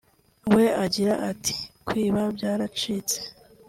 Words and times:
we 0.53 0.65
agira 0.85 1.13
ati 1.31 1.55
"Kwiba 1.87 2.21
byaracitse 2.35 3.17